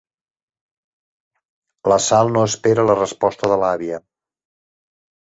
[1.95, 4.05] La Sal no espera la resposta de l'àvia.